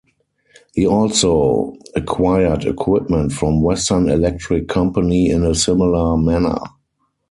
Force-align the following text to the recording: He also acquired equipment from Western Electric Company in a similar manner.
He 0.73 0.87
also 0.87 1.75
acquired 1.95 2.65
equipment 2.65 3.33
from 3.33 3.61
Western 3.61 4.09
Electric 4.09 4.67
Company 4.67 5.29
in 5.29 5.43
a 5.43 5.53
similar 5.53 6.17
manner. 6.17 6.57